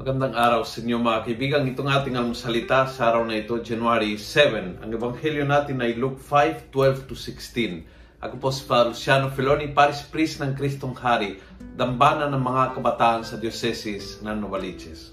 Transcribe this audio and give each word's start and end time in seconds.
Magandang 0.00 0.32
araw 0.32 0.64
sa 0.64 0.80
inyo 0.80 0.96
mga 0.96 1.28
kaibigan. 1.28 1.68
Itong 1.68 1.92
ating 1.92 2.16
almusalita 2.16 2.88
sa 2.88 3.12
araw 3.12 3.20
na 3.28 3.36
ito, 3.36 3.60
January 3.60 4.16
7. 4.16 4.80
Ang 4.80 4.96
ebanghelyo 4.96 5.44
natin 5.44 5.76
ay 5.84 5.92
Luke 6.00 6.16
5, 6.16 6.72
12 6.72 7.04
to 7.04 7.12
16. 7.12 7.84
Ako 8.24 8.40
po 8.40 8.48
si 8.48 8.64
Father 8.64 8.96
Luciano 8.96 9.28
Filoni, 9.28 9.68
Paris 9.68 10.00
Priest 10.08 10.40
ng 10.40 10.56
Kristong 10.56 10.96
Hari, 10.96 11.36
dambana 11.76 12.32
ng 12.32 12.40
mga 12.40 12.80
kabataan 12.80 13.28
sa 13.28 13.36
Dioceses 13.36 14.24
ng 14.24 14.40
Novaliches. 14.40 15.12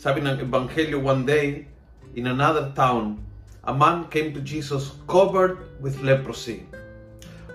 Sabi 0.00 0.24
ng 0.24 0.40
ebanghelyo, 0.40 1.04
one 1.04 1.28
day, 1.28 1.68
in 2.16 2.32
another 2.32 2.72
town, 2.72 3.20
a 3.68 3.76
man 3.76 4.08
came 4.08 4.32
to 4.32 4.40
Jesus 4.40 4.96
covered 5.04 5.68
with 5.84 6.00
leprosy. 6.00 6.64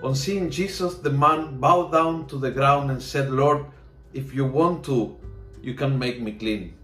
On 0.06 0.14
seeing 0.14 0.54
Jesus, 0.54 1.02
the 1.02 1.10
man 1.10 1.58
bowed 1.58 1.90
down 1.90 2.30
to 2.30 2.38
the 2.38 2.54
ground 2.54 2.94
and 2.94 3.02
said, 3.02 3.34
Lord, 3.34 3.66
if 4.14 4.30
you 4.30 4.46
want 4.46 4.86
to, 4.86 5.18
you 5.64 5.72
can 5.72 5.96
make 5.96 6.20
me 6.20 6.36
clean. 6.36 6.76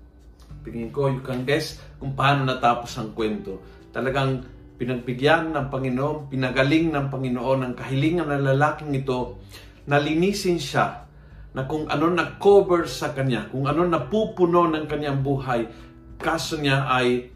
Tingin 0.64 0.88
ko, 0.88 1.12
you 1.12 1.20
can 1.20 1.44
guess 1.44 1.76
kung 2.00 2.16
paano 2.16 2.48
natapos 2.48 2.96
ang 2.96 3.12
kwento. 3.12 3.60
Talagang 3.92 4.44
pinagbigyan 4.80 5.52
ng 5.52 5.68
Panginoon, 5.68 6.32
pinagaling 6.32 6.88
ng 6.88 7.12
Panginoon 7.12 7.60
ang 7.60 7.74
kahilingan 7.76 8.32
ng 8.32 8.44
lalaking 8.56 8.96
ito, 8.96 9.36
nalinisin 9.84 10.56
siya 10.56 11.04
na 11.52 11.68
kung 11.68 11.84
ano 11.92 12.08
na-cover 12.08 12.88
sa 12.88 13.12
kanya, 13.12 13.52
kung 13.52 13.68
ano 13.68 13.84
napupuno 13.84 14.72
ng 14.72 14.88
kanyang 14.88 15.20
buhay, 15.20 15.68
kaso 16.16 16.56
niya 16.56 16.88
ay 16.88 17.28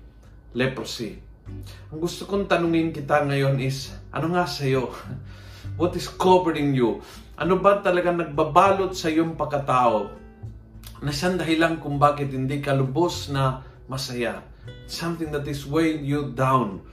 leprosy. 0.57 1.21
Ang 1.93 2.01
gusto 2.01 2.25
kong 2.25 2.49
tanungin 2.49 2.97
kita 2.97 3.21
ngayon 3.29 3.61
is, 3.61 3.93
ano 4.09 4.33
nga 4.33 4.49
sa'yo? 4.49 4.89
What 5.81 5.93
is 5.99 6.09
covering 6.09 6.73
you? 6.73 7.05
Ano 7.35 7.59
ba 7.59 7.83
talaga 7.83 8.15
nagbabalot 8.15 8.95
sa 8.95 9.11
iyong 9.11 9.37
pagkatao? 9.37 10.24
Na 11.03 11.11
siyang 11.11 11.41
dahilan 11.41 11.83
kung 11.83 11.99
bakit 11.99 12.31
hindi 12.31 12.63
ka 12.63 12.77
lubos 12.77 13.33
na 13.33 13.65
masaya. 13.91 14.45
Something 14.87 15.33
that 15.35 15.49
is 15.49 15.67
weighing 15.67 16.05
you 16.07 16.31
down. 16.33 16.85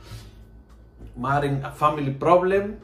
Maaring 1.20 1.62
a 1.62 1.72
family 1.72 2.16
problem, 2.16 2.80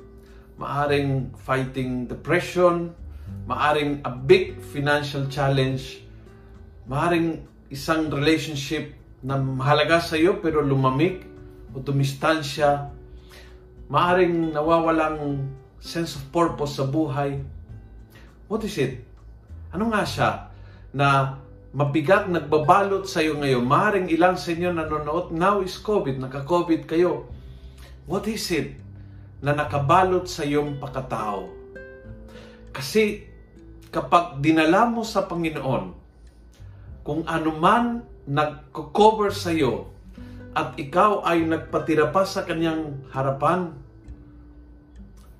maaring 0.59 1.31
fighting 1.41 2.05
depression, 2.05 2.91
maaring 3.47 4.03
a 4.03 4.11
big 4.11 4.59
financial 4.59 5.25
challenge, 5.31 6.03
maaring 6.87 7.47
isang 7.71 8.11
relationship 8.11 8.95
na 9.23 9.35
mahalaga 9.35 9.99
sa 9.99 10.15
iyo 10.15 10.39
pero 10.39 10.63
lumamig 10.63 11.25
o 11.75 11.81
tumistansya, 11.83 12.91
maaring 13.91 14.55
nawawalang 14.55 15.47
sense 15.79 16.15
of 16.15 16.23
purpose 16.31 16.79
sa 16.79 16.87
buhay. 16.87 17.39
What 18.47 18.63
is 18.63 18.79
it? 18.79 19.03
Ano 19.75 19.91
nga 19.91 20.07
siya? 20.07 20.46
Na 20.95 21.39
mabigat 21.75 22.31
nagbabalot 22.31 23.05
sa 23.05 23.19
iyo 23.19 23.37
ngayon. 23.37 23.63
Maring 23.63 24.07
ilang 24.11 24.39
sa 24.39 24.53
inyo 24.53 24.71
nanonood, 24.71 25.35
now 25.35 25.59
is 25.59 25.75
COVID, 25.79 26.19
naka-COVID 26.21 26.87
kayo. 26.87 27.27
What 28.07 28.25
is 28.31 28.47
it 28.55 28.79
na 29.43 29.51
nakabalot 29.51 30.25
sa 30.31 30.47
iyong 30.47 30.79
pakatao? 30.79 31.51
Kasi 32.71 33.27
kapag 33.91 34.39
dinala 34.39 34.87
mo 34.87 35.03
sa 35.03 35.27
Panginoon, 35.27 35.95
kung 37.03 37.23
anuman 37.27 38.03
nagko-cover 38.27 39.31
sa 39.31 39.55
iyo 39.55 39.91
at 40.51 40.75
ikaw 40.75 41.23
ay 41.23 41.47
nagpatira 41.47 42.11
pa 42.11 42.27
sa 42.27 42.43
kanyang 42.43 42.99
harapan, 43.13 43.75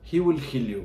He 0.07 0.23
will 0.23 0.39
heal 0.39 0.63
you. 0.63 0.83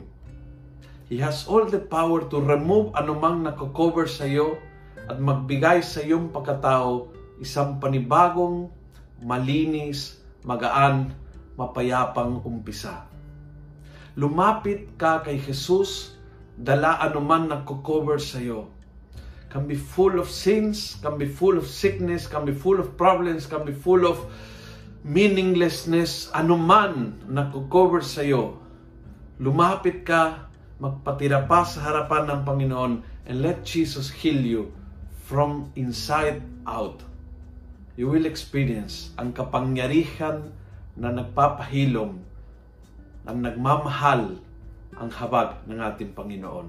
He 1.12 1.20
has 1.20 1.44
all 1.44 1.68
the 1.68 1.76
power 1.76 2.24
to 2.32 2.40
remove 2.40 2.96
anumang 2.96 3.44
nako-cover 3.44 4.08
sa 4.08 4.24
iyo 4.24 4.56
at 5.04 5.20
magbigay 5.20 5.84
sa 5.84 6.00
iyong 6.00 6.32
pagkatao 6.32 7.12
isang 7.36 7.76
panibagong, 7.76 8.72
malinis, 9.20 10.24
magaan, 10.40 11.12
mapayapang 11.60 12.40
umpisa. 12.48 13.04
Lumapit 14.16 14.96
ka 14.96 15.20
kay 15.20 15.36
Jesus, 15.36 16.16
dala 16.56 16.96
anuman 17.04 17.44
nako-cover 17.44 18.16
sa 18.16 18.40
iyo. 18.40 18.72
Can 19.52 19.68
be 19.68 19.76
full 19.76 20.16
of 20.16 20.32
sins, 20.32 20.96
can 21.04 21.20
be 21.20 21.28
full 21.28 21.60
of 21.60 21.68
sickness, 21.68 22.24
can 22.24 22.48
be 22.48 22.56
full 22.56 22.80
of 22.80 22.96
problems, 22.96 23.44
can 23.44 23.68
be 23.68 23.76
full 23.76 24.08
of 24.08 24.16
meaninglessness, 25.04 26.32
anuman 26.32 27.20
nako-cover 27.28 28.00
sa 28.00 28.24
iyo. 28.24 28.56
Lumapit 29.36 30.08
ka 30.08 30.48
magpatira 30.82 31.46
pa 31.46 31.62
sa 31.62 31.78
harapan 31.86 32.26
ng 32.26 32.40
Panginoon 32.42 32.92
and 33.30 33.36
let 33.38 33.62
Jesus 33.62 34.10
heal 34.10 34.42
you 34.42 34.74
from 35.22 35.70
inside 35.78 36.42
out. 36.66 36.98
You 37.94 38.10
will 38.10 38.26
experience 38.26 39.14
ang 39.14 39.30
kapangyarihan 39.30 40.50
na 40.98 41.14
nagpapahilom, 41.14 42.18
ang 43.30 43.38
nagmamahal 43.38 44.42
ang 44.98 45.10
habag 45.14 45.62
ng 45.70 45.78
ating 45.78 46.18
Panginoon. 46.18 46.66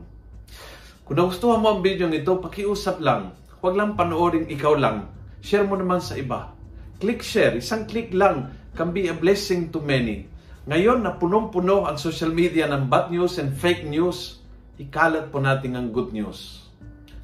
Kung 1.09 1.17
nagustuhan 1.17 1.65
mo 1.65 1.73
ang 1.73 1.81
video 1.81 2.05
ito, 2.13 2.37
pakiusap 2.37 3.01
lang. 3.01 3.33
Huwag 3.65 3.73
lang 3.73 3.97
panoorin 3.97 4.45
ikaw 4.45 4.77
lang. 4.77 5.09
Share 5.41 5.65
mo 5.65 5.73
naman 5.73 5.99
sa 5.99 6.15
iba. 6.21 6.53
Click 7.01 7.25
share. 7.25 7.57
Isang 7.57 7.89
click 7.89 8.13
lang 8.13 8.53
can 8.77 8.93
be 8.93 9.09
a 9.09 9.15
blessing 9.17 9.73
to 9.73 9.81
many. 9.81 10.29
Ngayon 10.63 11.03
na 11.03 11.11
punong-puno 11.19 11.83
ang 11.83 11.99
social 11.99 12.31
media 12.31 12.71
ng 12.71 12.87
bad 12.87 13.11
news 13.11 13.35
and 13.35 13.51
fake 13.51 13.83
news, 13.83 14.39
ikalat 14.79 15.27
po 15.27 15.43
natin 15.43 15.75
ang 15.75 15.91
good 15.91 16.15
news. 16.15 16.63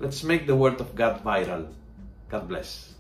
Let's 0.04 0.28
make 0.28 0.44
the 0.44 0.60
word 0.60 0.84
of 0.84 0.92
God 0.92 1.24
viral. 1.24 1.72
God 2.28 2.52
bless. 2.52 2.99